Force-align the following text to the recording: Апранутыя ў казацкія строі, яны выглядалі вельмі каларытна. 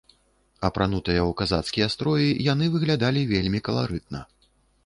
Апранутыя 0.69 1.19
ў 1.25 1.31
казацкія 1.43 1.87
строі, 1.97 2.27
яны 2.53 2.65
выглядалі 2.77 3.21
вельмі 3.33 3.59
каларытна. 3.69 4.19